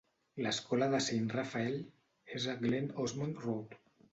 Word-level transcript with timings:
L'escola 0.45 0.87
de 0.93 1.01
Saint 1.07 1.27
Raphael 1.35 1.77
és 2.39 2.51
a 2.55 2.59
Glen 2.65 2.91
Osmond 3.05 3.47
Road. 3.49 3.79